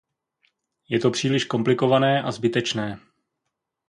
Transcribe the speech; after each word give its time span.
Je 0.89 0.99
to 0.99 1.11
příliš 1.11 1.45
komplikované 1.45 2.23
a 2.23 2.31
zbytečné. 2.31 2.99